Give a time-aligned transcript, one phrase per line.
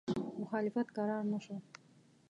[0.39, 1.55] مخالفت کرار نه شو.